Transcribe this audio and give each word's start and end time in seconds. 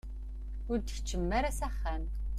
Ur 0.71 0.77
d-tkeččmem 0.79 1.29
ara 1.37 1.51
s 1.57 1.59
axxam? 1.67 2.03